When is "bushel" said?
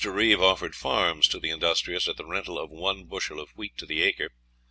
3.05-3.39